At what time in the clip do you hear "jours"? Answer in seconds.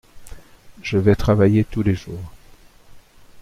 1.93-2.31